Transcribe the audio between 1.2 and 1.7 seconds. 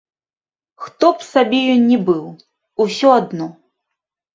сабе